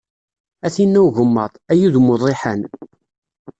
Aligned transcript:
A 0.65 0.67
tinn-a 0.75 1.01
n 1.01 1.03
ugemmaḍ, 1.07 1.51
ay 1.71 1.81
udem 1.87 2.07
n 2.09 2.13
uḍiḥan. 2.13 2.61